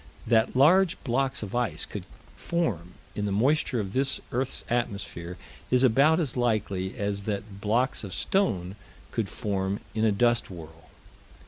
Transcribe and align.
That 0.25 0.55
large 0.55 0.97
blocks 1.03 1.43
of 1.43 1.53
ice 1.53 1.85
could 1.85 2.05
form 2.35 2.95
in 3.13 3.25
the 3.25 3.31
moisture 3.31 3.79
of 3.79 3.93
this 3.93 4.19
earth's 4.31 4.63
atmosphere 4.67 5.37
is 5.69 5.83
about 5.83 6.19
as 6.19 6.35
likely 6.35 6.97
as 6.97 7.21
that 7.29 7.61
blocks 7.61 8.03
of 8.03 8.11
stone 8.11 8.75
could 9.11 9.29
form 9.29 9.79
in 9.93 10.03
a 10.03 10.11
dust 10.11 10.49
whirl. 10.49 10.89